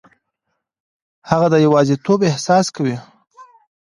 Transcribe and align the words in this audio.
هغه 1.29 1.47
د 1.53 1.55
یوازیتوب 1.65 2.19
احساس 2.29 2.65
کوي. 2.75 2.97